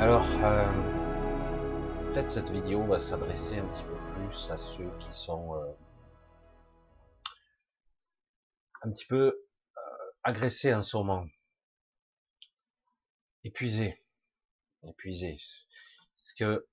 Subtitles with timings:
[0.00, 0.64] Alors, euh,
[2.06, 5.72] peut-être cette vidéo va s'adresser un petit peu plus à ceux qui sont euh,
[8.80, 9.26] un petit peu
[9.76, 9.80] euh,
[10.22, 11.26] agressés en ce moment,
[13.44, 14.02] épuisés,
[14.84, 15.36] épuisés.
[16.14, 16.66] Parce que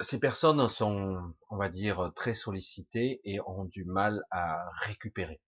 [0.00, 5.40] ces personnes sont, on va dire, très sollicitées et ont du mal à récupérer.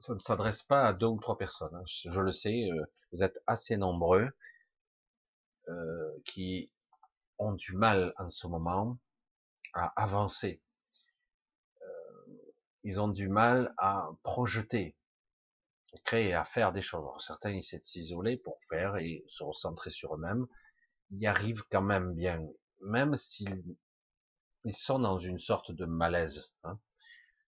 [0.00, 1.74] Ça ne s'adresse pas à deux ou trois personnes.
[1.74, 1.84] Hein.
[1.86, 4.28] Je le sais, euh, vous êtes assez nombreux
[5.68, 6.72] euh, qui
[7.38, 8.98] ont du mal en ce moment
[9.74, 10.60] à avancer.
[11.82, 14.96] Euh, ils ont du mal à projeter,
[16.04, 17.06] créer, à faire des choses.
[17.24, 20.46] certains essaient de s'isoler pour faire et se recentrer sur eux-mêmes.
[21.10, 22.40] Ils arrivent quand même bien
[22.80, 23.76] même s'ils
[24.64, 26.50] ils sont dans une sorte de malaise.
[26.64, 26.78] Hein.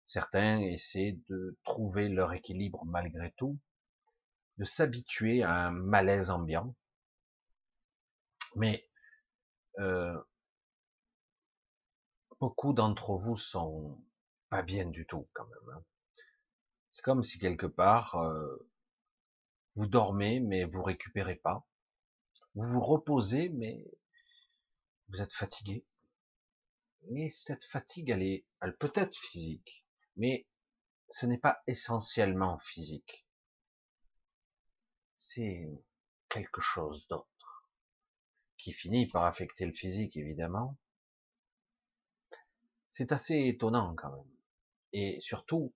[0.04, 3.58] Certains essaient de trouver leur équilibre malgré tout,
[4.58, 6.74] de s'habituer à un malaise ambiant.
[8.56, 8.88] Mais
[9.78, 10.20] euh,
[12.40, 14.02] beaucoup d'entre vous sont
[14.50, 15.76] pas bien du tout quand même.
[15.76, 15.84] Hein.
[16.90, 18.68] C'est comme si quelque part euh,
[19.74, 21.66] vous dormez mais vous récupérez pas.
[22.54, 23.86] Vous vous reposez mais
[25.08, 25.84] vous êtes fatigué.
[27.10, 29.81] Mais cette fatigue, elle est, elle peut être physique,
[30.16, 30.46] mais
[31.08, 33.26] ce n'est pas essentiellement physique.
[35.16, 35.70] C'est
[36.28, 37.68] quelque chose d'autre
[38.56, 40.76] qui finit par affecter le physique, évidemment.
[42.88, 44.36] C'est assez étonnant quand même.
[44.92, 45.72] Et surtout,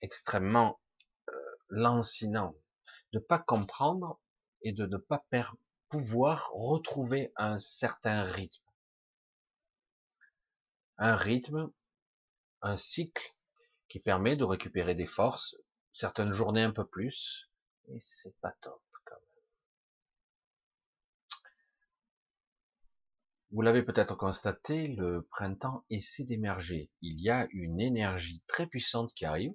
[0.00, 0.80] extrêmement
[1.28, 1.32] euh,
[1.68, 2.54] lancinant
[3.12, 4.20] de pas comprendre
[4.62, 5.24] et de ne pas
[5.88, 8.62] pouvoir retrouver un certain rythme
[11.00, 11.72] un rythme,
[12.60, 13.34] un cycle
[13.90, 15.56] qui permet de récupérer des forces,
[15.92, 17.50] certaines journées un peu plus,
[17.88, 19.42] et c'est pas top quand même.
[23.50, 26.88] Vous l'avez peut-être constaté, le printemps essaie d'émerger.
[27.02, 29.54] Il y a une énergie très puissante qui arrive,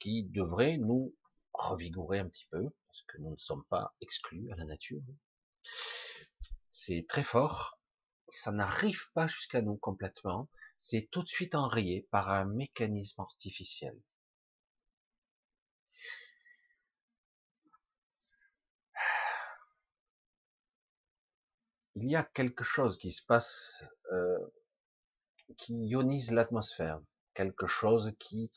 [0.00, 1.14] qui devrait nous
[1.52, 5.00] revigorer un petit peu, parce que nous ne sommes pas exclus à la nature.
[6.72, 7.78] C'est très fort,
[8.26, 13.98] ça n'arrive pas jusqu'à nous complètement, c'est tout de suite enrayé par un mécanisme artificiel.
[21.96, 24.38] Il y a quelque chose qui se passe, euh,
[25.56, 27.00] qui ionise l'atmosphère,
[27.34, 28.50] quelque chose qui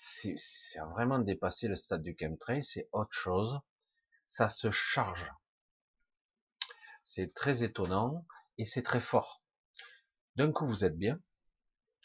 [0.00, 3.58] c'est vraiment dépassé le stade du chemtrail, c'est autre chose,
[4.26, 5.32] ça se charge.
[7.04, 8.24] C'est très étonnant
[8.58, 9.42] et c'est très fort.
[10.38, 11.20] D'un coup, vous êtes bien,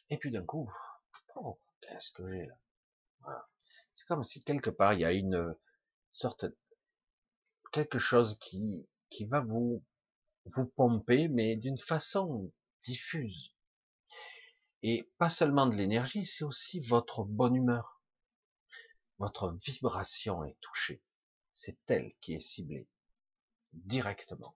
[0.10, 0.68] et puis d'un coup,
[1.36, 3.48] oh, qu'est-ce que j'ai là?
[3.92, 5.56] C'est comme si quelque part il y a une
[6.12, 6.48] sorte
[7.72, 9.84] quelque chose qui qui va vous
[10.46, 12.52] vous pomper, mais d'une façon
[12.82, 13.54] diffuse.
[14.82, 18.02] Et pas seulement de l'énergie, c'est aussi votre bonne humeur.
[19.20, 21.04] Votre vibration est touchée.
[21.52, 22.88] C'est elle qui est ciblée
[23.74, 24.56] directement.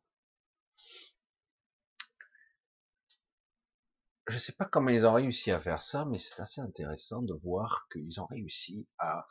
[4.27, 7.33] Je sais pas comment ils ont réussi à faire ça, mais c'est assez intéressant de
[7.33, 9.25] voir qu'ils ont réussi à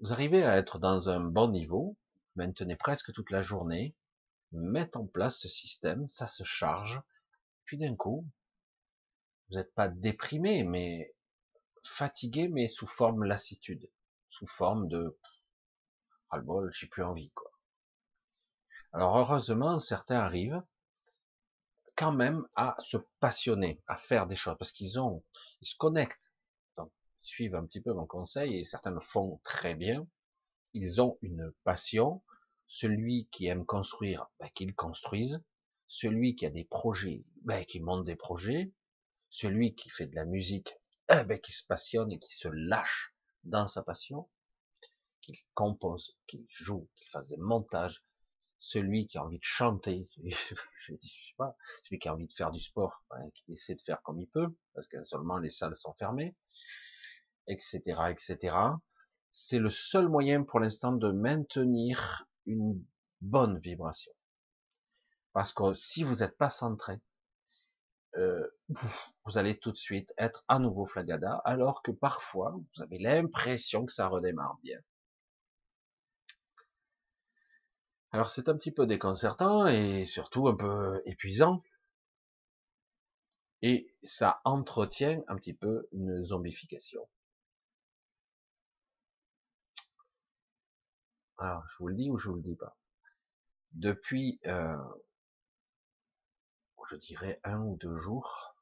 [0.00, 1.96] vous arrivez à être dans un bon niveau,
[2.34, 3.94] maintenez presque toute la journée,
[4.50, 7.00] mettre en place ce système, ça se charge,
[7.64, 8.26] puis d'un coup,
[9.48, 11.14] vous n'êtes pas déprimé, mais
[11.84, 13.88] fatigué, mais sous forme lassitude,
[14.28, 15.16] sous forme de
[16.30, 17.52] ras-le-bol, j'ai plus envie, quoi.
[18.92, 20.62] Alors heureusement, certains arrivent,
[21.96, 25.22] quand même à se passionner, à faire des choses, parce qu'ils ont,
[25.60, 26.32] ils se connectent,
[26.76, 26.90] donc
[27.22, 30.06] ils suivent un petit peu mon conseil, et certains le font très bien.
[30.74, 32.22] Ils ont une passion.
[32.66, 35.44] Celui qui aime construire, ben, qu'il construise.
[35.86, 38.72] Celui qui a des projets, ben, qui monte des projets.
[39.28, 40.74] Celui qui fait de la musique,
[41.10, 44.28] eh ben, qui se passionne et qui se lâche dans sa passion,
[45.20, 48.02] qu'il compose, qu'il joue, qu'il fasse des montages,
[48.62, 50.06] celui qui a envie de chanter,
[50.86, 53.82] je, dis, pas, celui qui a envie de faire du sport, hein, qui essaie de
[53.82, 56.36] faire comme il peut, parce que seulement les salles sont fermées,
[57.48, 57.80] etc.,
[58.10, 58.56] etc.
[59.32, 62.80] C'est le seul moyen pour l'instant de maintenir une
[63.20, 64.12] bonne vibration.
[65.32, 67.00] Parce que si vous n'êtes pas centré,
[68.16, 68.46] euh,
[69.24, 73.86] vous allez tout de suite être à nouveau flagada, alors que parfois vous avez l'impression
[73.86, 74.78] que ça redémarre bien.
[78.12, 81.62] Alors c'est un petit peu déconcertant et surtout un peu épuisant.
[83.62, 87.08] Et ça entretient un petit peu une zombification.
[91.38, 92.76] Alors, je vous le dis ou je vous le dis pas.
[93.72, 94.76] Depuis, euh,
[96.88, 98.54] je dirais un ou deux jours,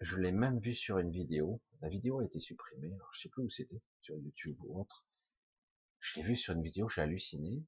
[0.00, 1.60] je l'ai même vu sur une vidéo.
[1.80, 2.92] La vidéo a été supprimée.
[2.94, 5.05] Alors, je sais plus où c'était, sur YouTube ou autre.
[6.06, 7.64] Je l'ai vu sur une vidéo, j'ai halluciné.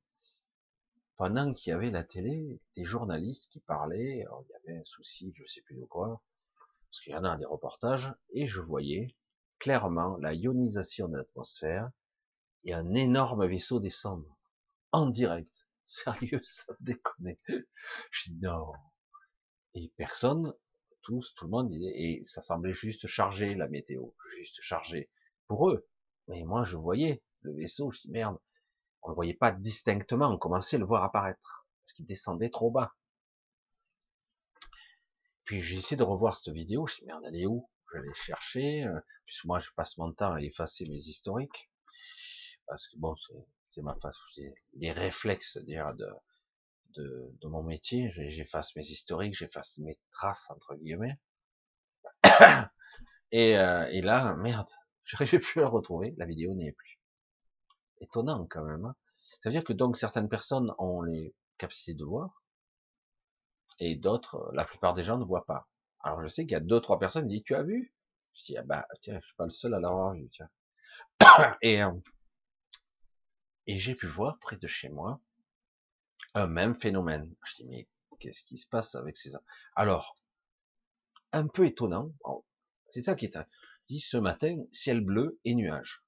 [1.17, 5.32] Pendant qu'il y avait la télé, des journalistes qui parlaient, il y avait un souci,
[5.35, 6.23] je sais plus de quoi,
[6.85, 9.17] parce qu'il y en a des reportages, et je voyais
[9.58, 11.90] clairement la ionisation de l'atmosphère
[12.62, 14.38] et un énorme vaisseau descendre
[14.93, 15.67] en direct.
[15.82, 17.35] Sérieux, ça déconne.
[18.12, 18.70] Je dis non.
[19.75, 20.55] Et personne,
[21.02, 25.11] tous, tout le monde et ça semblait juste chargé la météo, juste chargé
[25.49, 25.88] pour eux.
[26.29, 28.38] Mais moi, je voyais le vaisseau, je dis merde,
[29.02, 32.70] on le voyait pas distinctement, on commençait à le voir apparaître, parce qu'il descendait trop
[32.70, 32.94] bas.
[35.44, 37.69] Puis j'ai essayé de revoir cette vidéo, je dis merde, elle est où?
[37.94, 41.70] Je vais chercher, euh, puisque moi je passe mon temps à effacer mes historiques,
[42.67, 43.14] parce que bon,
[43.69, 44.20] c'est ma façon,
[44.75, 46.08] les réflexes dire de,
[46.96, 51.19] de, de mon métier, j'efface mes historiques, j'efface mes traces entre guillemets.
[53.31, 54.70] Et, euh, et là, merde,
[55.05, 56.98] j'arrivais plus à le retrouver, la vidéo n'y est plus.
[58.00, 58.85] Étonnant quand même.
[58.85, 58.95] Hein.
[59.41, 62.43] ça veut dire que donc certaines personnes ont les capacités de voir,
[63.81, 65.69] et d'autres, la plupart des gens ne voient pas.
[66.00, 67.95] Alors je sais qu'il y a deux, trois personnes qui disent, tu as vu?
[68.35, 70.49] Je dis, ah bah tiens, je suis pas le seul à l'avoir vu, tiens.
[71.62, 71.93] Et, euh,
[73.67, 75.21] et j'ai pu voir près de chez moi
[76.35, 77.35] un même phénomène.
[77.45, 77.89] Je dis, mais
[78.21, 79.33] qu'est-ce qui se passe avec ces...
[79.77, 80.17] Alors,
[81.33, 82.12] un peu étonnant,
[82.89, 83.39] c'est ça qui est...
[83.89, 86.03] Dit ce matin, ciel bleu et nuage.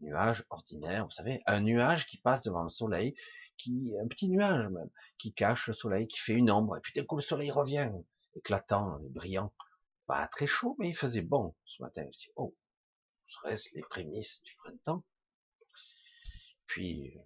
[0.00, 3.14] Nuage ordinaire, vous savez, un nuage qui passe devant le soleil,
[3.56, 6.92] qui un petit nuage même, qui cache le soleil, qui fait une ombre, et puis
[6.94, 7.90] d'un coup le soleil revient,
[8.34, 9.52] éclatant, brillant.
[10.06, 12.04] Pas très chaud, mais il faisait bon ce matin.
[12.12, 12.54] Je dis, oh,
[13.26, 15.02] serait-ce les prémices du printemps
[16.66, 17.16] puis,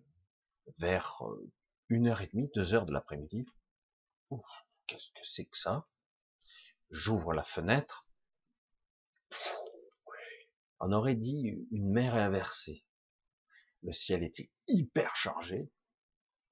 [0.78, 1.50] vers euh,
[1.88, 3.46] une heure et demie, deux heures de l'après-midi,
[4.86, 5.88] qu'est-ce que c'est que ça?
[6.90, 8.06] J'ouvre la fenêtre.
[10.80, 12.84] On aurait dit une mer inversée.
[13.82, 15.70] Le ciel était hyper chargé.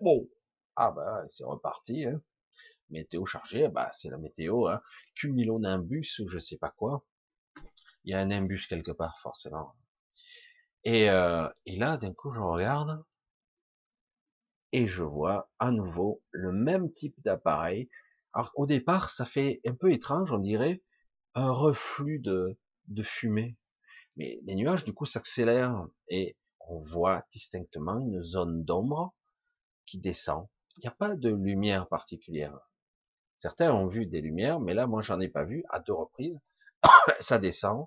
[0.01, 0.29] Bon,
[0.77, 2.05] ah bah c'est reparti.
[2.05, 2.21] Hein.
[2.91, 4.69] Météo chargée, bah c'est la météo.
[4.69, 4.81] Hein.
[5.15, 7.05] Cumulonimbus ou je sais pas quoi.
[8.05, 9.75] Il y a un imbus quelque part forcément.
[10.85, 13.05] Et, euh, et là, d'un coup, je regarde
[14.73, 17.89] et je vois à nouveau le même type d'appareil.
[18.33, 20.83] Alors au départ, ça fait un peu étrange, on dirait
[21.35, 22.59] un reflux de,
[22.89, 23.57] de fumée.
[24.19, 29.15] Mais les nuages, du coup, s'accélèrent et on voit distinctement une zone d'ombre
[29.87, 30.49] qui descend.
[30.77, 32.59] Il n'y a pas de lumière particulière.
[33.37, 36.37] Certains ont vu des lumières, mais là, moi, j'en ai pas vu à deux reprises.
[37.21, 37.87] ça descend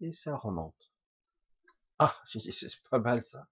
[0.00, 0.92] et ça remonte.
[1.98, 3.48] Ah, c'est pas mal ça.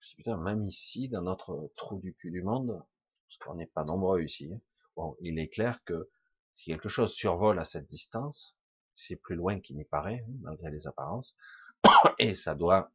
[0.00, 2.84] Je putain, même ici, dans notre trou du cul du monde,
[3.26, 4.60] parce qu'on n'est pas nombreux ici, hein,
[4.94, 6.08] bon, il est clair que
[6.52, 8.56] si quelque chose survole à cette distance,
[8.94, 11.36] c'est plus loin qu'il n'y paraît, hein, malgré les apparences,
[12.18, 12.92] et ça doit,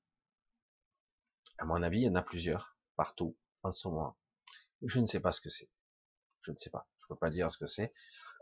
[1.57, 4.17] à mon avis, il y en a plusieurs, partout, en ce moment.
[4.81, 5.69] Je ne sais pas ce que c'est.
[6.41, 6.87] Je ne sais pas.
[7.01, 7.93] Je peux pas dire ce que c'est.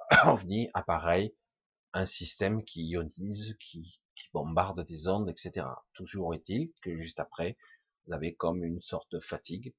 [0.25, 1.35] OVNI, appareil,
[1.93, 5.67] un système qui ionise, qui, qui bombarde des ondes, etc.
[5.93, 7.57] Toujours est-il que juste après,
[8.05, 9.73] vous avez comme une sorte de fatigue.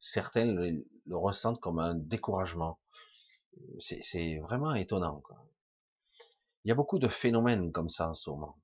[0.00, 2.80] Certains le, ressentent comme un découragement.
[3.80, 5.20] C'est vraiment étonnant.
[5.20, 5.36] Quoi.
[6.64, 8.58] Il y a beaucoup de phénomènes comme ça en ce moment.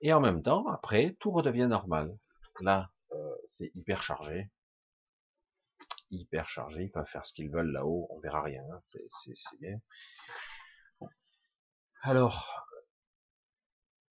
[0.00, 2.16] Et en même temps, après, tout redevient normal.
[2.60, 4.50] Là, euh, c'est hyper chargé.
[6.10, 8.80] Hyper chargé, ils peuvent faire ce qu'ils veulent là-haut, on verra rien, hein.
[8.82, 9.78] c'est bien.
[12.02, 12.66] Alors,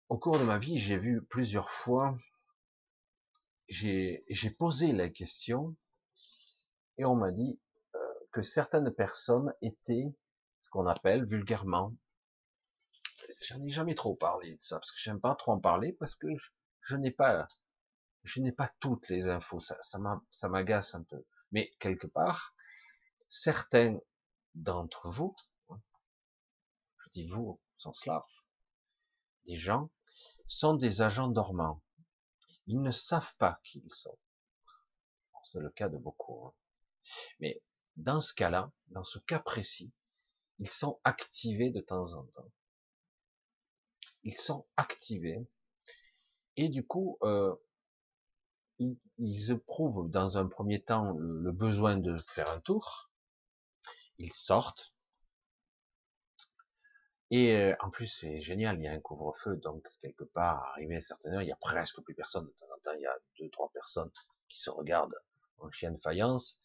[0.08, 2.16] au cours de ma vie, j'ai vu plusieurs fois,
[3.68, 4.20] j'ai
[4.58, 5.74] posé la question
[6.98, 7.58] et on m'a dit
[7.94, 7.98] euh,
[8.32, 10.14] que certaines personnes étaient
[10.62, 11.94] ce qu'on appelle vulgairement,
[13.40, 16.14] j'en ai jamais trop parlé de ça parce que j'aime pas trop en parler parce
[16.14, 16.28] que
[16.82, 17.48] je, n'ai pas,
[18.24, 21.24] je n'ai pas toutes les infos, ça, ça m'agace un peu.
[21.52, 22.54] Mais quelque part,
[23.28, 23.98] certains
[24.54, 25.36] d'entre vous,
[25.70, 28.44] je dis vous au sens large,
[29.46, 29.90] des gens
[30.46, 31.82] sont des agents dormants.
[32.66, 34.18] Ils ne savent pas qui ils sont.
[35.44, 36.46] C'est le cas de beaucoup.
[36.46, 36.52] Hein.
[37.40, 37.62] Mais
[37.96, 39.92] dans ce cas-là, dans ce cas précis,
[40.58, 42.50] ils sont activés de temps en temps.
[44.28, 45.40] Ils sont activés
[46.58, 47.54] et du coup, euh,
[48.78, 53.10] ils, éprouvent dans un premier temps le, besoin de faire un tour.
[54.18, 54.92] ils sortent.
[57.30, 60.96] Et euh, en plus, c'est génial, il y a un couvre-feu, donc quelque part, arrivé
[60.96, 62.44] à certaines heures, il y a presque plus personne.
[62.44, 64.10] De temps en temps, il y a deux, trois personnes
[64.50, 65.18] qui se regardent
[65.56, 66.60] en chien de faïence,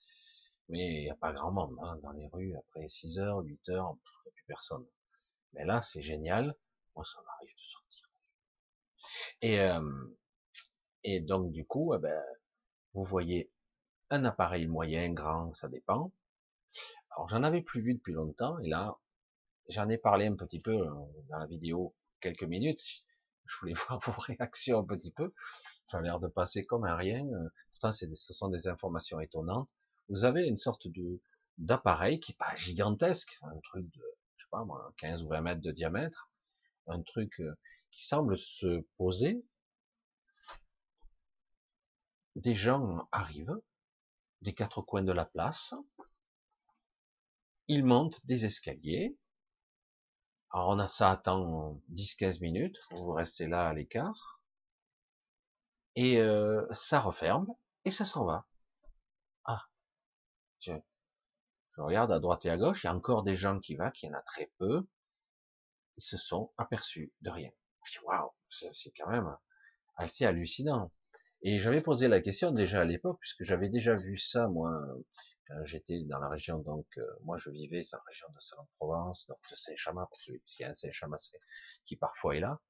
[0.67, 2.57] mais il n'y a pas grand monde hein, dans les rues.
[2.57, 4.85] Après 6 heures, 8 heures, il n'y a plus personne.
[5.53, 6.57] Mais là, c'est génial.
[6.95, 8.09] Moi, ça m'arrive de sortir.
[9.41, 10.15] Et, euh,
[11.03, 12.23] et donc, du coup, eh ben,
[12.93, 13.51] vous voyez
[14.09, 16.11] un appareil moyen, grand, ça dépend.
[17.11, 18.97] Alors, j'en avais plus vu depuis longtemps, et là,
[19.69, 20.93] j'en ai parlé un petit peu euh,
[21.29, 22.83] dans la vidéo, quelques minutes.
[23.45, 25.33] Je voulais voir vos réactions un petit peu.
[25.91, 27.23] A l'air de passer comme un rien.
[27.69, 29.69] Pourtant, ce sont des informations étonnantes.
[30.09, 31.21] Vous avez une sorte de
[31.59, 34.01] d'appareil qui est pas gigantesque, un truc de,
[34.37, 36.31] je sais pas moi, 15 ou 20 mètres de diamètre,
[36.87, 37.55] un truc euh,
[37.91, 39.43] qui semble se poser.
[42.35, 43.59] Des gens arrivent
[44.41, 45.73] des quatre coins de la place.
[47.67, 49.17] Ils montent des escaliers.
[50.51, 54.41] Alors on a ça attend 10-15 minutes, vous restez là à l'écart.
[55.95, 57.47] Et euh, ça referme
[57.85, 58.45] et ça s'en va.
[59.45, 59.63] Ah,
[60.59, 60.73] je,
[61.75, 63.89] je, regarde à droite et à gauche, il y a encore des gens qui vont,
[63.91, 64.87] qui y en a très peu.
[65.97, 67.51] Ils se sont aperçus de rien.
[68.03, 69.35] Waouh, c'est quand même
[69.97, 70.91] assez hallucinant.
[71.41, 74.71] Et j'avais posé la question déjà à l'époque, puisque j'avais déjà vu ça, moi,
[75.47, 79.27] quand j'étais dans la région, donc, euh, moi, je vivais dans la région de Salon-Provence,
[79.27, 81.31] donc de Saint-Chamas, pour celui, y a un Saint-Chamas
[81.83, 82.61] qui parfois est là.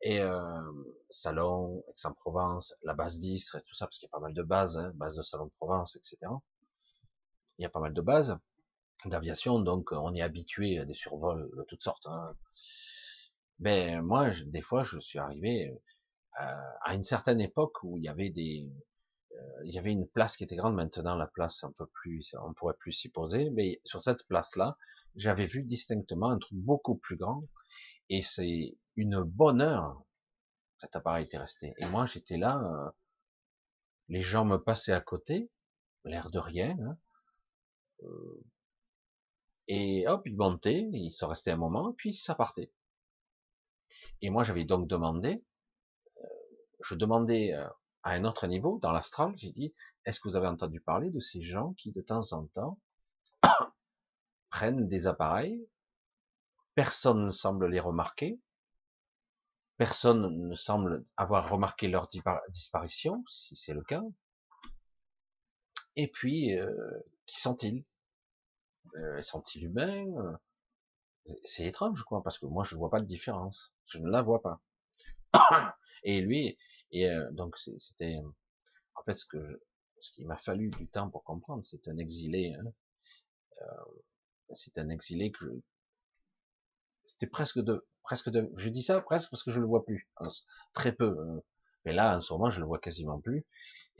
[0.00, 0.72] Et, euh,
[1.10, 4.42] Salon, Aix-en-Provence, la base d'Istres et tout ça, parce qu'il y a pas mal de
[4.42, 6.16] bases, hein, base de Salon-Provence, etc.
[7.58, 8.38] Il y a pas mal de bases
[9.08, 12.06] d'aviation, donc on est habitué à des survols de toutes sortes.
[12.06, 12.36] Hein.
[13.58, 15.72] Ben, moi, des fois, je suis arrivé,
[16.40, 18.70] euh, à une certaine époque où il y avait des,
[19.32, 20.74] euh, il y avait une place qui était grande.
[20.74, 23.50] Maintenant, la place un peu plus, on pourrait plus s'y poser.
[23.50, 24.76] Mais sur cette place-là,
[25.16, 27.44] j'avais vu distinctement un truc beaucoup plus grand.
[28.08, 30.02] Et c'est une bonne heure.
[30.78, 31.74] Cet appareil était resté.
[31.78, 32.58] Et moi, j'étais là.
[32.58, 32.90] Euh,
[34.08, 35.50] les gens me passaient à côté,
[36.04, 36.76] l'air de rien.
[36.80, 36.98] Hein,
[38.02, 38.44] euh,
[39.70, 42.70] et hop, ils montaient, ils sont restés un moment, puis ça partait.
[44.22, 45.42] Et moi, j'avais donc demandé
[46.82, 47.68] je demandais euh,
[48.02, 49.74] à un autre niveau, dans l'astral, j'ai dit,
[50.04, 52.78] est-ce que vous avez entendu parler de ces gens qui, de temps en temps,
[54.50, 55.66] prennent des appareils,
[56.74, 58.40] personne ne semble les remarquer,
[59.76, 62.08] personne ne semble avoir remarqué leur
[62.48, 64.02] disparition, si c'est le cas,
[65.96, 67.84] et puis, euh, qui sont-ils?
[68.96, 70.38] Euh, Sont-ils humains
[71.44, 73.72] C'est étrange, quoi, parce que moi, je ne vois pas de différence.
[73.86, 74.60] Je ne la vois pas.
[76.02, 76.56] Et lui,
[76.92, 78.18] et euh, donc c'était
[78.94, 79.62] en fait ce que
[80.00, 82.54] ce qui m'a fallu du temps pour comprendre, c'est un exilé.
[82.54, 82.72] Hein,
[83.62, 83.84] euh,
[84.54, 85.62] c'est un exilé que
[87.04, 90.08] c'était presque de presque de je dis ça presque parce que je le vois plus
[90.72, 91.42] très peu hein.
[91.84, 93.44] mais là en ce moment je le vois quasiment plus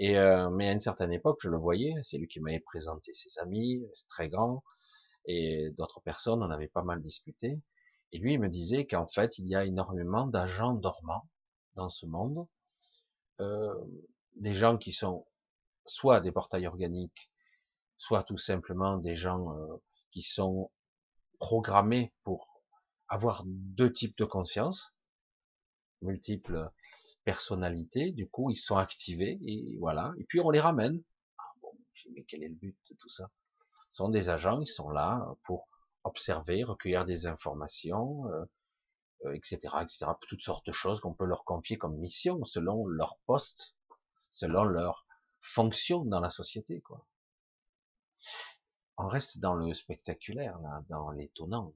[0.00, 3.12] et euh, mais à une certaine époque je le voyais c'est lui qui m'avait présenté
[3.12, 4.64] ses amis c'est très grand
[5.26, 7.60] et d'autres personnes on avait pas mal discuté.
[8.12, 11.28] Et lui il me disait qu'en fait il y a énormément d'agents dormants
[11.74, 12.46] dans ce monde
[13.40, 13.74] euh,
[14.36, 15.26] des gens qui sont
[15.86, 17.30] soit des portails organiques,
[17.98, 19.76] soit tout simplement des gens euh,
[20.12, 20.70] qui sont
[21.38, 22.62] programmés pour
[23.08, 24.94] avoir deux types de conscience,
[26.00, 26.70] multiples
[27.32, 31.00] personnalités, du coup ils sont activés et voilà, et puis on les ramène.
[31.38, 31.72] Ah bon,
[32.12, 33.30] mais quel est le but de tout ça?
[33.90, 35.08] Ce sont des agents, ils sont là
[35.44, 35.68] pour
[36.02, 40.06] observer, recueillir des informations, euh, etc., euh, etc.
[40.28, 43.76] Toutes sortes de choses qu'on peut leur confier comme mission selon leur poste,
[44.32, 45.06] selon leur
[45.40, 46.82] fonction dans la société.
[48.96, 50.58] On reste dans le spectaculaire,
[50.88, 51.72] dans l'étonnant.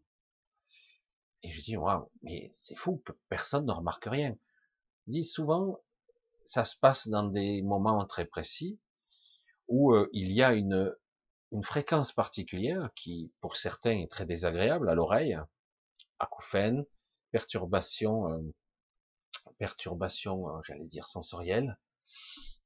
[1.45, 4.35] Et je dis, waouh, mais c'est fou que personne ne remarque rien.
[5.07, 5.81] Dis souvent,
[6.45, 8.79] ça se passe dans des moments très précis
[9.69, 10.95] où euh, il y a une,
[11.53, 15.39] une fréquence particulière qui, pour certains, est très désagréable à l'oreille,
[16.19, 16.85] acouphène,
[17.31, 18.55] perturbation, euh,
[19.59, 21.79] perturbation, euh, j'allais dire sensorielle.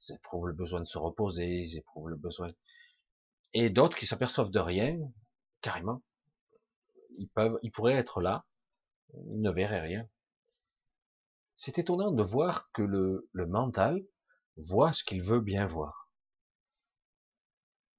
[0.00, 2.50] Ils éprouvent le besoin de se reposer, ils éprouvent le besoin.
[3.52, 4.98] Et d'autres qui s'aperçoivent de rien,
[5.60, 6.02] carrément.
[7.18, 8.44] Ils peuvent, ils pourraient être là,
[9.14, 10.08] ils ne verraient rien.
[11.58, 14.00] C'est étonnant de voir que le, le mental
[14.56, 16.08] voit ce qu'il veut bien voir.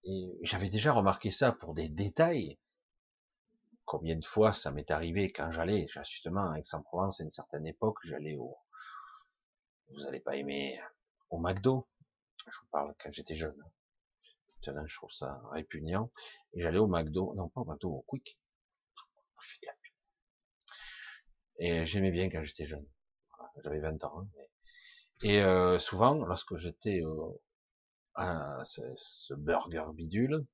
[0.06, 2.58] Et j'avais déjà remarqué ça pour des détails
[3.84, 7.98] combien de fois ça m'est arrivé quand j'allais, justement, à Aix-en-Provence, à une certaine époque,
[8.06, 8.58] j'allais au,
[9.90, 10.80] vous allez pas aimer,
[11.30, 11.90] au McDo.
[12.46, 13.62] Je vous parle quand j'étais jeune.
[14.62, 16.12] je trouve ça répugnant.
[16.54, 18.40] Et j'allais au McDo, non pas au McDo, au Quick.
[21.58, 22.88] Et j'aimais bien quand j'étais jeune.
[23.64, 24.22] J'avais 20 ans.
[24.22, 24.28] Hein,
[25.22, 27.02] et euh, souvent, lorsque j'étais
[28.16, 30.46] à ce, burger bidule,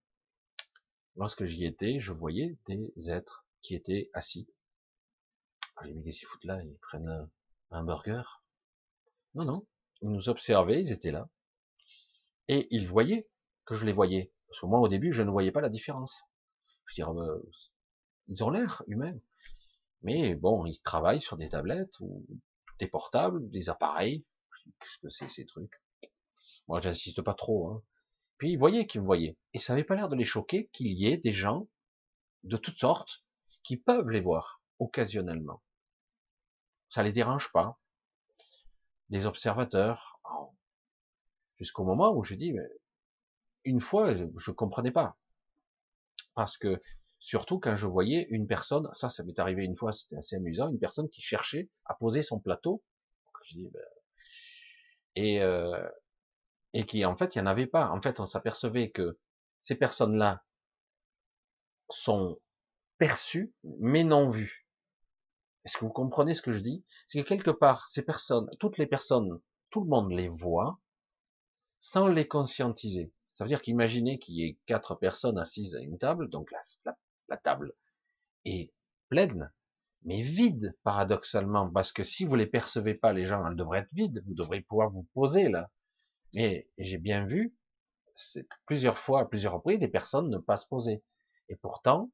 [1.16, 4.48] lorsque j'y étais, je voyais des êtres qui étaient assis.
[5.76, 6.62] Ah, les qu'est-ce qu'ils foutent là?
[6.64, 7.30] Ils prennent
[7.72, 8.24] un burger?
[9.36, 9.68] Non, non.
[10.02, 11.30] Ils nous observaient, ils étaient là.
[12.48, 13.28] Et ils voyaient
[13.66, 14.32] que je les voyais.
[14.48, 16.24] Parce que moi, au début, je ne voyais pas la différence.
[16.86, 17.52] Je veux dire, euh,
[18.28, 19.18] ils ont l'air humains.
[20.02, 22.26] Mais bon, ils travaillent sur des tablettes ou
[22.80, 24.26] des portables, des appareils.
[24.80, 25.82] Qu'est-ce que c'est ces trucs?
[26.68, 27.70] Moi, j'insiste pas trop.
[27.70, 27.84] Hein.
[28.38, 29.38] Puis ils voyaient qu'ils me voyaient.
[29.54, 31.68] Et ça n'avait pas l'air de les choquer qu'il y ait des gens
[32.44, 33.24] de toutes sortes
[33.64, 35.62] qui peuvent les voir occasionnellement.
[36.90, 37.80] Ça les dérange pas.
[39.10, 40.20] Des observateurs.
[41.58, 42.68] Jusqu'au moment où je dis, mais
[43.64, 45.18] une fois, je comprenais pas.
[46.34, 46.82] Parce que,
[47.26, 50.70] surtout quand je voyais une personne, ça, ça m'est arrivé une fois, c'était assez amusant,
[50.70, 52.84] une personne qui cherchait à poser son plateau.
[53.56, 53.70] Ben,
[55.16, 55.90] et, euh,
[56.74, 57.90] et qui, en fait, il n'y en avait pas.
[57.90, 59.18] En fait, on s'apercevait que
[59.60, 60.44] ces personnes-là
[61.90, 62.40] sont
[63.00, 64.68] perçues, mais non vues.
[65.64, 66.86] Est-ce que vous comprenez ce que je dis?
[67.08, 69.40] C'est que quelque part, ces personnes, toutes les personnes,
[69.72, 70.80] tout le monde les voit,
[71.80, 73.12] sans les conscientiser.
[73.34, 76.60] Ça veut dire qu'imaginez qu'il y ait quatre personnes assises à une table, donc la,
[76.86, 76.96] la,
[77.38, 77.74] table
[78.46, 78.72] est
[79.10, 79.52] pleine,
[80.04, 83.94] mais vide, paradoxalement, parce que si vous les percevez pas, les gens, elles devraient être
[83.94, 85.72] vides, vous devrez pouvoir vous poser là.
[86.34, 87.56] Mais j'ai bien vu,
[88.66, 91.04] plusieurs fois, à plusieurs reprises, des personnes ne pas se poser.
[91.50, 92.12] Et pourtant,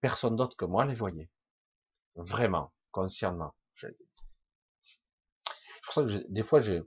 [0.00, 1.30] personne d'autre que moi les voyait.
[2.14, 3.54] Vraiment, consciemment.
[3.74, 3.96] C'est
[5.84, 6.82] pour ça que des fois, j'ai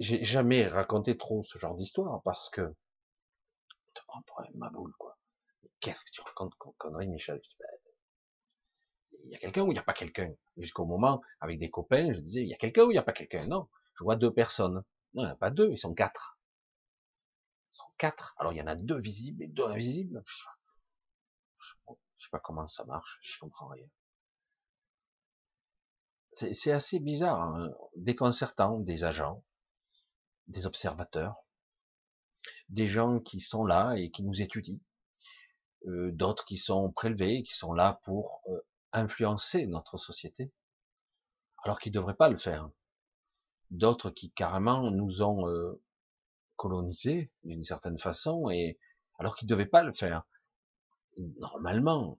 [0.00, 2.74] j'ai jamais raconté trop ce genre d'histoire parce que.
[5.80, 7.40] Qu'est-ce que tu racontes comme connerie, Michel?
[9.24, 10.32] Il y a quelqu'un ou il n'y a pas quelqu'un?
[10.56, 13.02] Jusqu'au moment, avec des copains, je disais, il y a quelqu'un ou il n'y a
[13.02, 13.46] pas quelqu'un?
[13.46, 14.84] Non, je vois deux personnes.
[15.14, 16.38] Non, il n'y en a pas deux, ils sont quatre.
[17.72, 18.34] Ils sont quatre.
[18.38, 20.22] Alors il y en a deux visibles et deux invisibles.
[20.26, 23.86] Je sais pas comment ça marche, je comprends rien.
[26.32, 27.70] C'est assez bizarre, hein.
[27.96, 29.44] déconcertant, des agents
[30.50, 31.36] des observateurs,
[32.68, 34.80] des gens qui sont là et qui nous étudient,
[35.86, 38.60] euh, d'autres qui sont prélevés, qui sont là pour euh,
[38.92, 40.52] influencer notre société,
[41.64, 42.70] alors qu'ils ne devraient pas le faire.
[43.70, 45.80] D'autres qui carrément nous ont euh,
[46.56, 48.78] colonisés d'une certaine façon, et
[49.18, 50.24] alors qu'ils ne devaient pas le faire.
[51.38, 52.18] Normalement,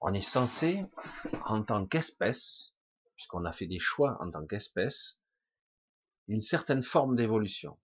[0.00, 0.84] on est censé,
[1.44, 2.74] en tant qu'espèce,
[3.14, 5.22] puisqu'on a fait des choix en tant qu'espèce,
[6.28, 7.78] une certaine forme d'évolution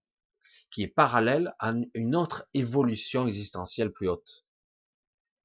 [0.71, 4.47] qui est parallèle à une autre évolution existentielle plus haute.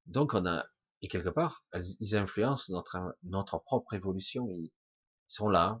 [0.08, 0.66] Donc on a
[1.00, 1.64] et quelque part
[2.00, 4.48] ils influencent notre notre propre évolution.
[4.48, 4.72] Ils
[5.28, 5.80] sont là.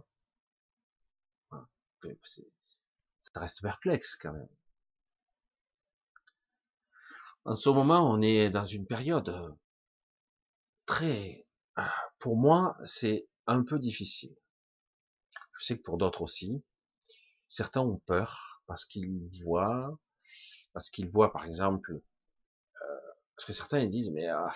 [3.18, 4.48] Ça reste perplexe quand même.
[7.44, 9.56] En ce moment, on est dans une période
[10.86, 11.46] très,
[12.18, 14.36] pour moi, c'est un peu difficile.
[15.58, 16.62] Je sais que pour d'autres aussi,
[17.48, 19.98] Certains ont peur parce qu'ils voient,
[20.74, 22.04] parce qu'ils voient par exemple, euh,
[23.38, 24.52] parce que certains ils disent mais ah,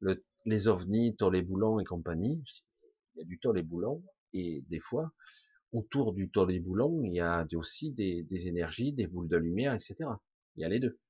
[0.00, 2.44] le, les ovnis, les boulons et compagnie,
[3.14, 4.02] il y a du les boulons
[4.34, 5.12] et des fois
[5.72, 9.72] autour du les boulons il y a aussi des, des énergies, des boules de lumière,
[9.72, 9.96] etc.
[10.56, 11.00] Il y a les deux.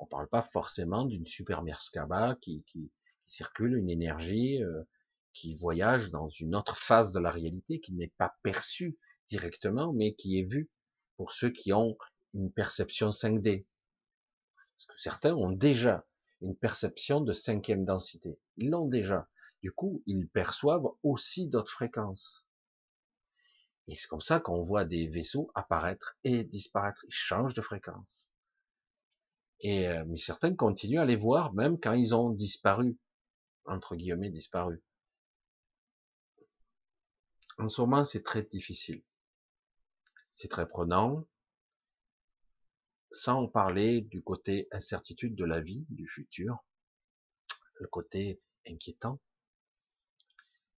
[0.00, 2.90] On parle pas forcément d'une super Merkaba qui, qui, qui,
[3.24, 4.82] circule, une énergie euh,
[5.32, 10.14] qui voyage dans une autre phase de la réalité qui n'est pas perçue directement, mais
[10.14, 10.68] qui est vu
[11.16, 11.96] pour ceux qui ont
[12.34, 13.66] une perception 5D.
[14.76, 16.06] Parce que certains ont déjà
[16.40, 18.38] une perception de cinquième densité.
[18.56, 19.28] Ils l'ont déjà.
[19.62, 22.46] Du coup, ils perçoivent aussi d'autres fréquences.
[23.88, 27.04] Et c'est comme ça qu'on voit des vaisseaux apparaître et disparaître.
[27.06, 28.32] Ils changent de fréquence.
[29.60, 32.98] Et, euh, mais certains continuent à les voir même quand ils ont disparu.
[33.64, 34.82] Entre guillemets, disparu.
[37.58, 39.02] En ce moment, c'est très difficile.
[40.34, 41.26] C'est très prenant,
[43.12, 46.64] sans parler du côté incertitude de la vie, du futur,
[47.74, 49.20] le côté inquiétant,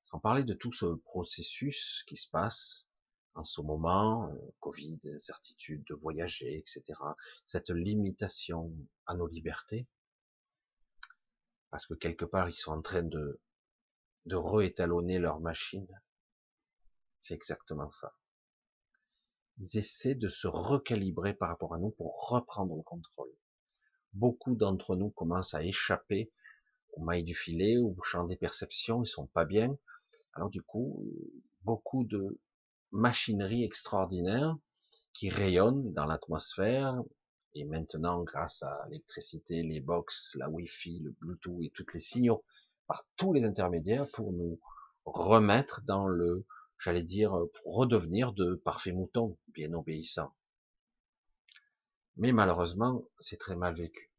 [0.01, 2.87] sans parler de tout ce processus qui se passe
[3.35, 6.83] en ce moment, euh, Covid, incertitude de voyager, etc.,
[7.45, 8.71] cette limitation
[9.07, 9.87] à nos libertés,
[11.71, 13.41] parce que quelque part ils sont en train de,
[14.25, 15.87] de réétalonner leur machine.
[17.19, 18.13] C'est exactement ça.
[19.59, 23.31] Ils essaient de se recalibrer par rapport à nous pour reprendre le contrôle.
[24.13, 26.31] Beaucoup d'entre nous commencent à échapper
[26.93, 29.77] au mailles du filet, au champ des perceptions, ils sont pas bien.
[30.33, 31.03] Alors du coup,
[31.63, 32.39] beaucoup de
[32.91, 34.55] machinerie extraordinaire
[35.13, 37.01] qui rayonne dans l'atmosphère,
[37.55, 42.43] et maintenant, grâce à l'électricité, les box, la Wi-Fi, le Bluetooth et tous les signaux
[42.87, 44.59] par tous les intermédiaires pour nous
[45.05, 46.45] remettre dans le,
[46.83, 50.35] j'allais dire, pour redevenir de parfaits moutons, bien obéissants.
[52.17, 54.11] Mais malheureusement, c'est très mal vécu.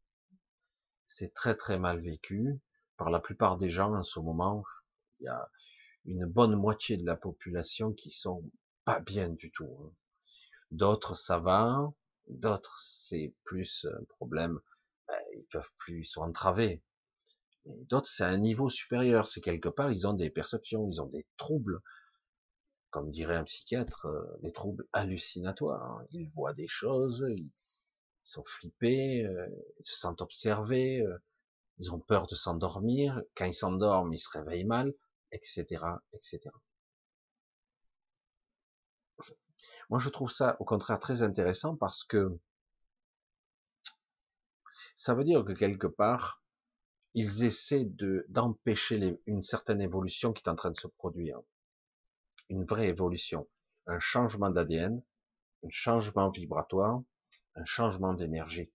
[1.05, 2.59] C'est très très mal vécu
[2.97, 4.63] par la plupart des gens en ce moment.
[5.19, 5.49] Il y a
[6.05, 8.43] une bonne moitié de la population qui sont
[8.83, 9.77] pas bien du tout.
[9.79, 9.91] Hein.
[10.71, 11.93] D'autres ça va,
[12.27, 14.59] d'autres c'est plus un problème,
[15.07, 16.83] ben, ils peuvent plus, ils sont entravés.
[17.65, 21.25] D'autres c'est un niveau supérieur, c'est quelque part ils ont des perceptions, ils ont des
[21.37, 21.81] troubles,
[22.95, 25.83] comme dirait un psychiatre, euh, des troubles hallucinatoires.
[25.83, 26.07] Hein.
[26.11, 27.51] Ils voient des choses, ils
[28.23, 31.17] sont flippés, euh, ils se sentent observés, euh,
[31.77, 33.21] ils ont peur de s'endormir.
[33.35, 34.93] Quand ils s'endorment, ils se réveillent mal,
[35.33, 35.65] etc.,
[36.13, 36.39] etc.
[39.89, 42.39] Moi, je trouve ça, au contraire, très intéressant parce que
[44.95, 46.41] ça veut dire que quelque part,
[47.13, 51.41] ils essaient de d'empêcher une certaine évolution qui est en train de se produire,
[52.49, 53.47] une vraie évolution,
[53.87, 55.01] un changement d'ADN,
[55.63, 57.01] un changement vibratoire,
[57.55, 58.71] un changement d'énergie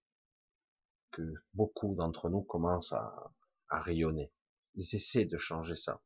[1.12, 1.22] que
[1.54, 3.33] beaucoup d'entre nous commencent à,
[3.68, 4.33] rayonner.
[4.74, 6.02] Ils essaient de changer ça.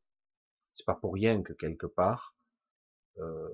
[0.74, 2.36] C'est pas pour rien que quelque part
[3.18, 3.48] euh,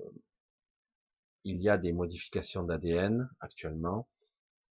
[1.43, 4.09] il y a des modifications d'ADN actuellement,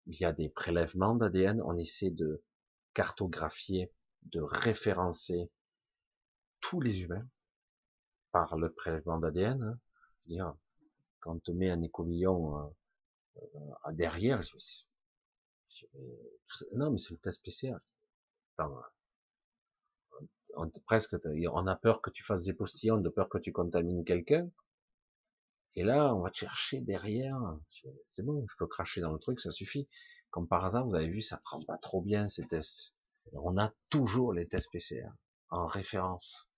[0.06, 2.44] il y a des prélèvements d'ADN, on essaie de
[2.92, 5.50] cartographier, de référencer
[6.60, 7.26] tous les humains
[8.32, 9.62] par le prélèvement d'ADN.
[9.62, 9.78] Hein.
[10.26, 10.54] Dire,
[11.20, 12.72] quand on te met un écouvillon
[13.36, 14.56] euh, derrière, je,
[16.74, 17.76] non mais c'est le test PCR.
[20.56, 24.04] on, presque, on a peur que tu fasses des postillons, de peur que tu contamines
[24.04, 24.50] quelqu'un.
[25.76, 27.38] Et là, on va chercher derrière.
[28.10, 29.88] C'est bon, je peux cracher dans le truc, ça suffit.
[30.30, 32.92] Comme par hasard, vous avez vu, ça prend pas trop bien ces tests.
[33.32, 35.08] On a toujours les tests PCR
[35.50, 36.49] en référence.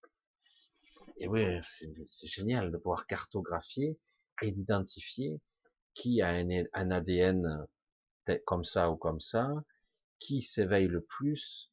[1.18, 3.98] Et oui, c'est génial de pouvoir cartographier
[4.40, 5.40] et d'identifier
[5.94, 7.66] qui a un, ADN
[8.44, 9.48] comme ça ou comme ça,
[10.18, 11.70] qui s'éveille le plus,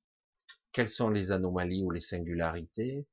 [0.71, 3.05] quelles sont les anomalies ou les singularités,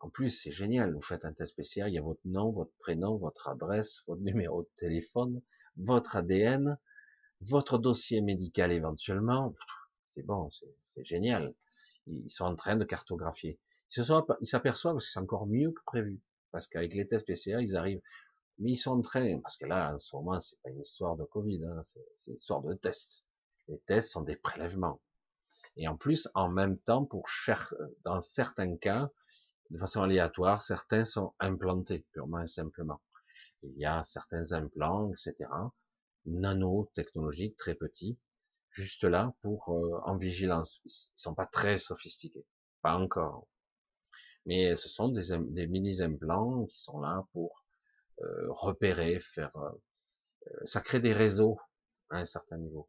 [0.00, 0.94] en plus, c'est génial.
[0.94, 4.22] Vous faites un test PCR, il y a votre nom, votre prénom, votre adresse, votre
[4.22, 5.42] numéro de téléphone,
[5.76, 6.78] votre ADN,
[7.42, 9.54] votre dossier médical éventuellement.
[10.14, 11.54] C'est bon, c'est génial.
[12.06, 13.58] Ils sont en train de cartographier.
[13.96, 16.20] Ils s'aperçoivent que c'est encore mieux que prévu.
[16.50, 18.02] Parce qu'avec les tests PCR, ils arrivent.
[18.58, 21.16] Mais ils sont en train, parce que là, en ce moment, c'est pas une histoire
[21.16, 23.24] de Covid, hein, c'est une histoire de tests.
[23.68, 25.00] Les tests sont des prélèvements.
[25.76, 27.72] Et en plus, en même temps, pour cher,
[28.04, 29.10] dans certains cas,
[29.70, 33.00] de façon aléatoire, certains sont implantés purement et simplement.
[33.62, 35.48] Il y a certains implants, etc.,
[36.26, 38.18] nanotechnologiques, très petits,
[38.70, 40.80] juste là pour euh, en vigilance.
[40.84, 42.44] Ils sont pas très sophistiqués,
[42.82, 43.46] pas encore.
[44.50, 47.64] Mais ce sont des, mini-implants qui sont là pour
[48.20, 49.54] euh, repérer, faire...
[49.54, 49.70] Euh,
[50.64, 51.56] ça crée des réseaux
[52.08, 52.88] à un certain niveau.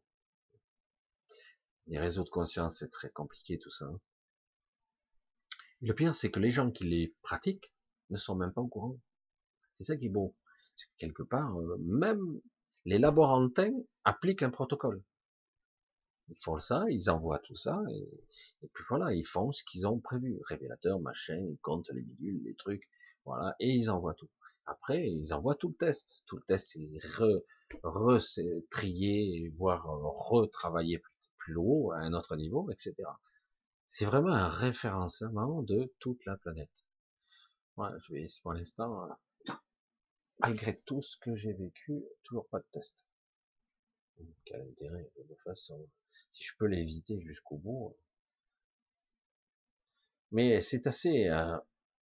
[1.86, 3.86] Les réseaux de conscience, c'est très compliqué tout ça.
[5.82, 7.72] Le pire, c'est que les gens qui les pratiquent
[8.10, 8.98] ne sont même pas au courant.
[9.74, 10.34] C'est ça qui est beau.
[10.98, 12.40] quelque part, euh, même
[12.86, 13.72] les laborantins
[14.02, 15.00] appliquent un protocole.
[16.32, 19.98] Ils font ça, ils envoient tout ça, et, puis voilà, ils font ce qu'ils ont
[20.00, 20.40] prévu.
[20.48, 22.88] Révélateur, machin, ils comptent les bidules, les trucs,
[23.26, 24.30] voilà, et ils envoient tout.
[24.64, 26.24] Après, ils envoient tout le test.
[26.26, 27.42] Tout le test est re,
[27.82, 28.18] re
[28.70, 31.02] trié, voire retravaillé
[31.36, 32.94] plus, haut, à un autre niveau, etc.
[33.86, 36.70] C'est vraiment un référencement de toute la planète.
[37.76, 39.06] Voilà, je vais pour l'instant,
[40.38, 43.06] malgré tout ce que j'ai vécu, toujours pas de test.
[44.46, 45.86] Quel intérêt, de toute façon,
[46.32, 47.96] si je peux l'éviter jusqu'au bout.
[50.32, 51.56] Mais c'est assez euh,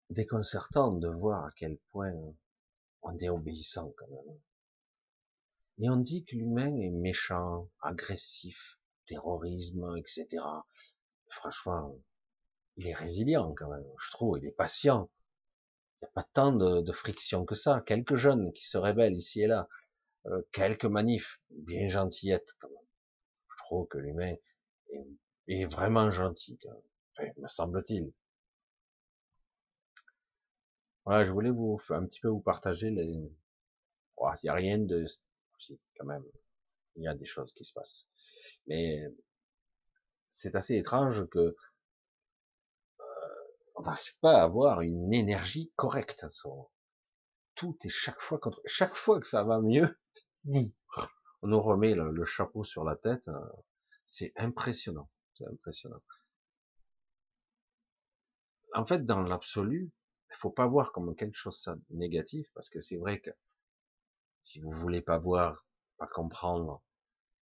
[0.10, 2.14] déconcertant de voir à quel point
[3.02, 4.40] on est obéissant quand même.
[5.80, 10.44] Et on dit que l'humain est méchant, agressif, terrorisme, etc
[11.30, 11.96] franchement,
[12.78, 15.10] il est résilient quand même, je trouve, il est patient.
[16.02, 17.82] Il n'y a pas tant de, friction que ça.
[17.86, 19.68] Quelques jeunes qui se rebellent ici et là,
[20.28, 22.87] euh, quelques manifs, bien gentillettes quand même.
[23.90, 24.36] Que l'humain
[25.48, 26.58] est, vraiment gentil,
[27.38, 28.14] me semble-t-il.
[31.06, 35.06] Voilà, je voulais vous un petit peu vous partager les, Il n'y a rien de,
[35.98, 36.24] quand même,
[36.96, 38.10] il y a des choses qui se passent.
[38.68, 39.04] Mais
[40.30, 41.56] c'est assez étrange que
[43.76, 46.26] on n'arrive pas à avoir une énergie correcte.
[47.56, 49.98] Tout est chaque fois contre, chaque fois que ça va mieux,
[51.42, 53.28] on nous remet le, chapeau sur la tête.
[53.28, 53.40] Euh,
[54.06, 55.10] c'est impressionnant.
[55.34, 56.02] C'est impressionnant.
[58.74, 59.92] En fait, dans l'absolu,
[60.30, 63.32] il faut pas voir comme quelque chose de négatif, parce que c'est vrai que
[64.44, 65.66] si vous voulez pas voir,
[65.98, 66.82] pas comprendre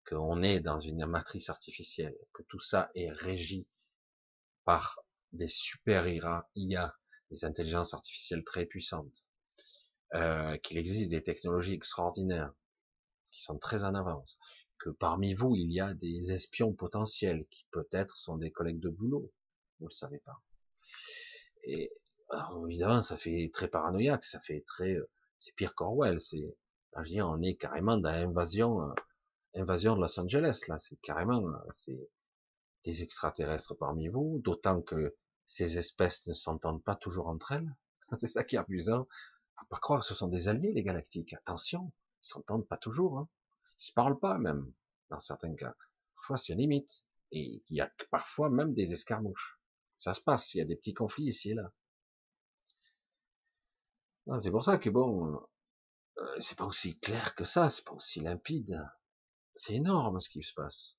[0.06, 3.66] qu'on est dans une matrice artificielle, que tout ça est régi
[4.64, 5.00] par
[5.32, 6.96] des super IA,
[7.30, 9.24] des intelligences artificielles très puissantes,
[10.14, 12.52] euh, qu'il existe des technologies extraordinaires
[13.34, 14.38] qui sont très en avance,
[14.78, 18.88] que parmi vous il y a des espions potentiels qui peut-être sont des collègues de
[18.88, 19.32] boulot,
[19.80, 20.40] vous le savez pas.
[21.64, 21.92] Et
[22.30, 26.56] alors, évidemment, ça fait très paranoïaque, ça fait très, euh, c'est pire qu'Orwell, c'est,
[26.94, 28.94] on est carrément dans l'invasion, euh,
[29.54, 32.08] invasion de Los Angeles là, c'est carrément, euh, c'est
[32.84, 35.16] des extraterrestres parmi vous, d'autant que
[35.46, 37.74] ces espèces ne s'entendent pas toujours entre elles.
[38.18, 39.06] C'est ça qui est amusant.
[39.58, 41.32] Faut pas croire que ce sont des alliés, les galactiques.
[41.34, 41.92] Attention,
[42.24, 43.18] ils s'entendent pas toujours.
[43.18, 43.28] Hein.
[43.78, 44.72] Ils se parlent pas même,
[45.10, 45.74] dans certains cas.
[46.16, 47.04] Parfois, c'est limite.
[47.32, 49.60] Et il y a parfois même des escarmouches.
[49.96, 51.72] Ça se passe, il y a des petits conflits ici et là.
[54.38, 55.38] C'est pour ça que bon,
[56.18, 58.82] euh, c'est pas aussi clair que ça, c'est pas aussi limpide.
[59.54, 60.96] C'est énorme ce qui se passe.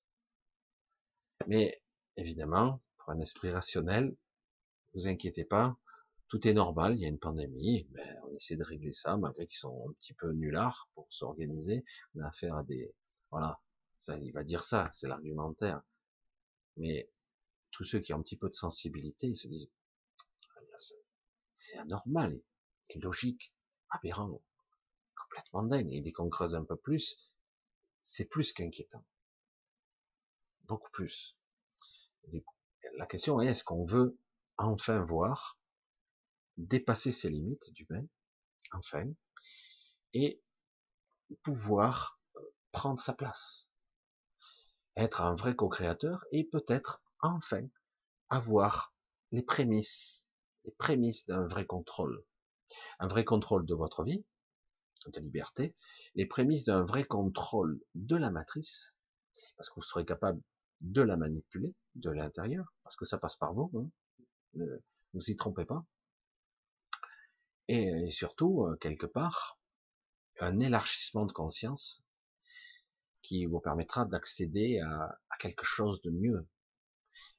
[1.46, 1.82] Mais
[2.16, 4.16] évidemment, pour un esprit rationnel,
[4.94, 5.76] vous inquiétez pas,
[6.28, 9.46] tout est normal, il y a une pandémie, mais on essaie de régler ça, malgré
[9.46, 11.84] qu'ils sont un petit peu nullards pour s'organiser.
[12.14, 12.92] On a affaire à des,
[13.30, 13.60] voilà,
[13.98, 15.82] ça, il va dire ça, c'est l'argumentaire.
[16.76, 17.10] Mais
[17.70, 19.70] tous ceux qui ont un petit peu de sensibilité, ils se disent,
[20.56, 20.60] ah,
[21.52, 22.40] c'est anormal,
[22.96, 23.52] logique,
[23.90, 24.42] aberrant,
[25.16, 25.92] complètement dingue.
[25.92, 27.30] Et dès qu'on creuse un peu plus,
[28.02, 29.04] c'est plus qu'inquiétant.
[30.64, 31.36] Beaucoup plus.
[32.96, 34.18] La question est, est-ce qu'on veut
[34.56, 35.58] enfin voir
[36.56, 38.06] dépasser ses limites d'humain,
[38.72, 39.04] enfin,
[40.14, 40.42] et
[41.42, 42.40] pouvoir euh,
[42.72, 43.68] prendre sa place,
[44.96, 47.66] être un vrai co-créateur et peut-être enfin
[48.28, 48.94] avoir
[49.32, 50.30] les prémices,
[50.64, 52.24] les prémices d'un vrai contrôle,
[52.98, 54.24] un vrai contrôle de votre vie,
[55.06, 55.76] de liberté,
[56.14, 58.92] les prémices d'un vrai contrôle de la matrice,
[59.56, 60.40] parce que vous serez capable
[60.80, 63.88] de la manipuler de l'intérieur, parce que ça passe par vous, hein.
[64.54, 64.66] ne
[65.14, 65.84] vous y trompez pas,
[67.68, 69.58] et, surtout, euh, quelque part,
[70.40, 72.04] un élargissement de conscience
[73.22, 76.48] qui vous permettra d'accéder à, quelque chose de mieux.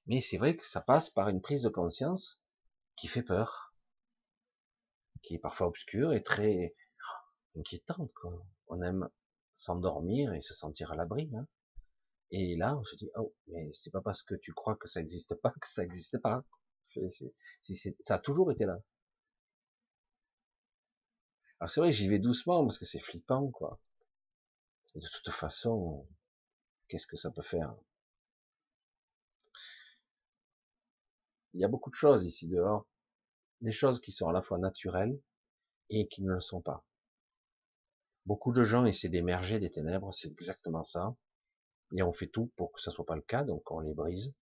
[0.05, 2.41] Mais c'est vrai que ça passe par une prise de conscience
[2.95, 3.73] qui fait peur,
[5.23, 6.75] qui est parfois obscure et très
[7.57, 8.11] inquiétante.
[8.13, 8.45] Quoi.
[8.67, 9.09] On aime
[9.55, 11.31] s'endormir et se sentir à l'abri.
[11.35, 11.47] Hein.
[12.31, 14.99] Et là, on se dit, oh, mais c'est pas parce que tu crois que ça
[14.99, 16.43] n'existe pas que ça n'existe pas.
[18.01, 18.77] ça a toujours été là.
[21.59, 23.79] Alors c'est vrai, j'y vais doucement parce que c'est flippant, quoi.
[24.95, 26.07] Et de toute façon,
[26.87, 27.75] qu'est-ce que ça peut faire?
[31.53, 32.85] Il y a beaucoup de choses ici dehors,
[33.61, 35.19] des choses qui sont à la fois naturelles
[35.89, 36.85] et qui ne le sont pas.
[38.27, 41.15] Beaucoup de gens essaient d'émerger des ténèbres, c'est exactement ça.
[41.95, 44.33] Et on fait tout pour que ça soit pas le cas, donc on les brise.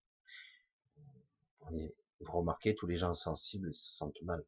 [1.70, 4.44] vous remarquez, tous les gens sensibles se sentent mal.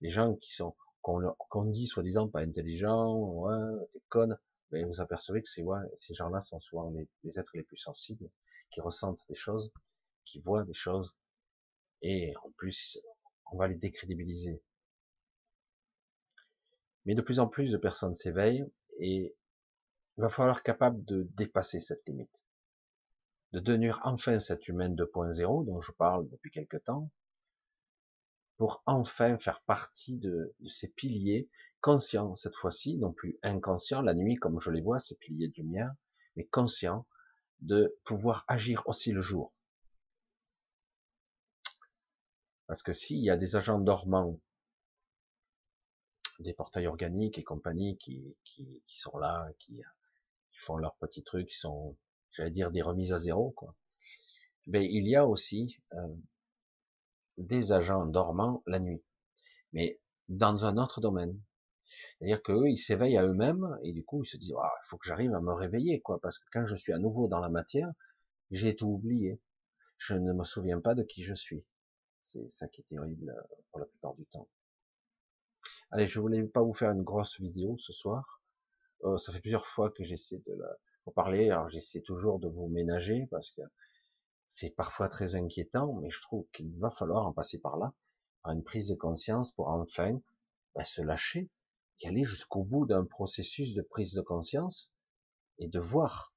[0.00, 4.00] Les gens qui sont qu'on dit soi-disant pas intelligent, ouais, t'es
[4.70, 6.90] mais vous apercevez que c'est ouais, ces gens-là sont souvent
[7.24, 8.30] les, êtres les plus sensibles,
[8.70, 9.70] qui ressentent des choses,
[10.24, 11.14] qui voient des choses,
[12.00, 12.98] et en plus,
[13.50, 14.62] on va les décrédibiliser.
[17.04, 18.64] Mais de plus en plus de personnes s'éveillent,
[18.98, 19.34] et
[20.16, 22.44] il va falloir capable de dépasser cette limite,
[23.52, 27.10] de devenir enfin cet humain 2.0 dont je parle depuis quelque temps,
[28.62, 34.36] pour enfin faire partie de, ces piliers conscients cette fois-ci, non plus inconscients la nuit
[34.36, 35.92] comme je les vois, ces piliers de lumière,
[36.36, 37.04] mais conscients
[37.58, 39.52] de pouvoir agir aussi le jour.
[42.68, 44.38] Parce que s'il y a des agents dormants,
[46.38, 49.82] des portails organiques et compagnie qui, qui, sont là, qui,
[50.50, 51.96] qui font leurs petits trucs, qui sont,
[52.30, 53.74] j'allais dire, des remises à zéro, quoi.
[54.68, 56.14] Mais il y a aussi euh,
[57.38, 59.02] des agents dormants la nuit,
[59.72, 61.38] mais dans un autre domaine.
[62.18, 64.98] C'est-à-dire qu'eux, ils s'éveillent à eux-mêmes et du coup, ils se disent, ah, il faut
[64.98, 67.48] que j'arrive à me réveiller, quoi, parce que quand je suis à nouveau dans la
[67.48, 67.90] matière,
[68.50, 69.40] j'ai tout oublié.
[69.98, 71.64] Je ne me souviens pas de qui je suis.
[72.20, 74.48] C'est ça qui est terrible euh, pour la plupart du temps.
[75.90, 78.42] Allez, je voulais pas vous faire une grosse vidéo ce soir.
[79.04, 80.68] euh, ça fait plusieurs fois que j'essaie de la,
[81.04, 83.62] pour parler, alors j'essaie toujours de vous ménager parce que
[84.54, 87.94] c'est parfois très inquiétant, mais je trouve qu'il va falloir en passer par là,
[88.42, 90.20] par une prise de conscience pour enfin
[90.74, 91.48] ben, se lâcher,
[92.00, 94.92] y aller jusqu'au bout d'un processus de prise de conscience
[95.58, 96.34] et de voir,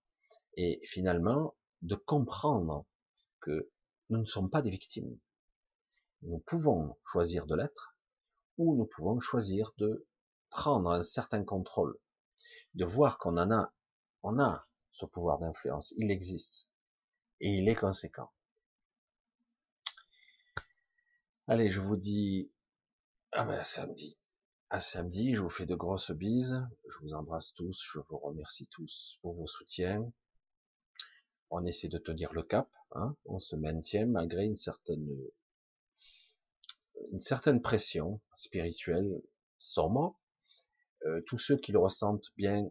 [0.55, 2.85] et finalement de comprendre
[3.41, 3.69] que
[4.09, 5.19] nous ne sommes pas des victimes.
[6.21, 7.97] Nous pouvons choisir de l'être,
[8.57, 10.07] ou nous pouvons choisir de
[10.51, 11.99] prendre un certain contrôle,
[12.75, 13.73] de voir qu'on en a,
[14.23, 16.69] on a ce pouvoir d'influence, il existe,
[17.41, 18.31] et il est conséquent.
[21.47, 22.51] Allez, je vous dis
[23.31, 24.17] ah ben samedi.
[24.69, 28.67] À samedi, je vous fais de grosses bises, je vous embrasse tous, je vous remercie
[28.67, 30.11] tous pour vos soutiens.
[31.49, 35.07] On essaie de tenir le cap, hein, on se maintient malgré une certaine
[37.11, 39.21] une certaine pression spirituelle
[39.57, 40.19] sombre.
[41.05, 42.69] Euh, tous ceux qui le ressentent bien,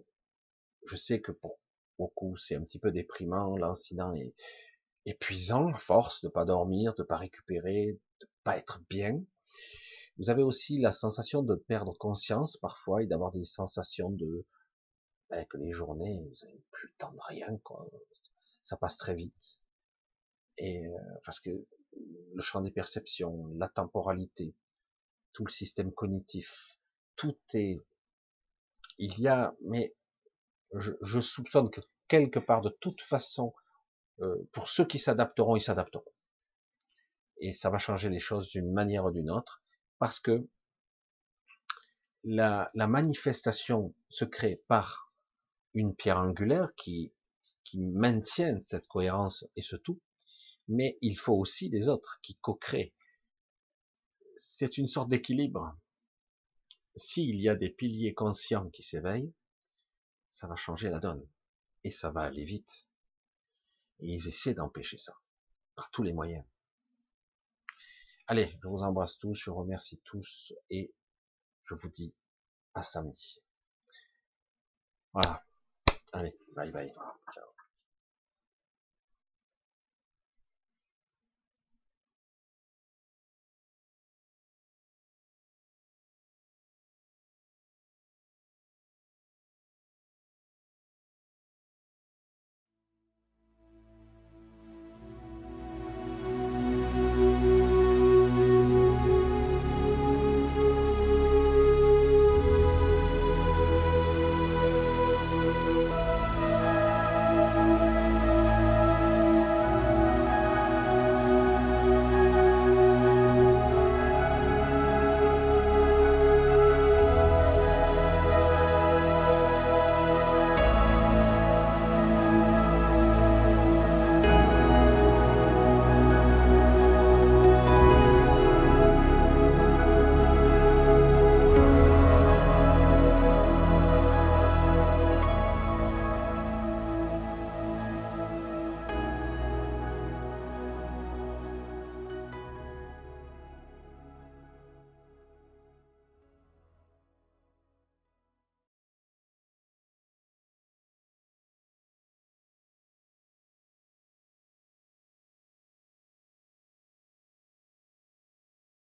[0.86, 1.58] je sais que pour
[1.98, 4.34] beaucoup c'est un petit peu déprimant, l'incident est
[5.06, 9.22] épuisant, force de pas dormir, de pas récupérer, de pas être bien.
[10.18, 14.46] Vous avez aussi la sensation de perdre conscience parfois et d'avoir des sensations de
[15.30, 17.86] ben, que les journées, vous n'avez plus le temps de rien, quoi.
[18.62, 19.60] Ça passe très vite.
[20.58, 21.50] Et euh, parce que
[22.34, 24.54] le champ des perceptions, la temporalité,
[25.32, 26.78] tout le système cognitif,
[27.16, 27.82] tout est,
[28.98, 29.94] il y a, mais
[30.74, 33.54] je, soupçonne que quelque part, de toute façon,
[34.20, 36.12] euh, pour ceux qui s'adapteront, ils s'adapteront.
[37.38, 39.62] Et ça va changer les choses d'une manière ou d'une autre,
[39.98, 40.48] parce que
[42.22, 45.12] la, manifestation se crée par
[45.74, 47.12] une pierre angulaire qui,
[47.64, 50.00] qui maintient cette cohérence et ce tout,
[50.68, 52.94] mais il faut aussi les autres qui co-créent.
[54.36, 55.76] C'est une sorte d'équilibre.
[56.96, 59.32] S'il y a des piliers conscients qui s'éveillent,
[60.34, 61.24] ça va changer la donne.
[61.84, 62.88] Et ça va aller vite.
[64.00, 65.16] Et ils essaient d'empêcher ça.
[65.76, 66.44] Par tous les moyens.
[68.26, 70.92] Allez, je vous embrasse tous, je vous remercie tous et
[71.64, 72.14] je vous dis
[72.74, 73.42] à samedi.
[75.12, 75.46] Voilà.
[76.12, 76.92] Allez, bye bye.
[77.32, 77.53] Ciao.